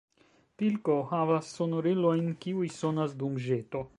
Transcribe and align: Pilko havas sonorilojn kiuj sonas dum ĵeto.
Pilko 0.61 0.95
havas 1.11 1.51
sonorilojn 1.59 2.33
kiuj 2.45 2.65
sonas 2.79 3.17
dum 3.23 3.41
ĵeto. 3.49 3.87